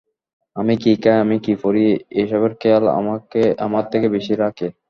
[0.55, 1.83] আমি কী খাই, আমি কী পরি,
[2.21, 2.83] এসবের খেয়াল
[3.65, 4.67] আমার থেকে বেশি রাখে।